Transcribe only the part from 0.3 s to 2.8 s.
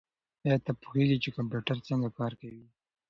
ایا ته پوهېږې چې کمپیوټر څنګه کار کوي؟